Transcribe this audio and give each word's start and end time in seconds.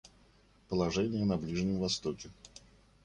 Положение 0.67 1.25
на 1.25 1.37
Ближнем 1.37 1.77
Востоке. 1.79 2.31